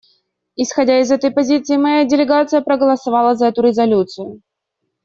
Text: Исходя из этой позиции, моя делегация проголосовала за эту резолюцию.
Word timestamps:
Исходя 0.55 0.99
из 0.99 1.11
этой 1.11 1.29
позиции, 1.29 1.77
моя 1.77 2.05
делегация 2.05 2.61
проголосовала 2.61 3.35
за 3.35 3.45
эту 3.49 3.61
резолюцию. 3.61 4.41